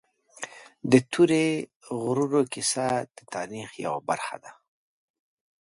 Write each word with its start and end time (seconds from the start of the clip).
د 0.91 0.93
تورې 1.11 1.47
غرونو 2.01 2.41
کیسه 2.53 2.85
د 3.17 3.19
تاریخ 3.35 3.69
یوه 3.85 4.01
برخه 4.09 4.35
ده. 4.43 4.51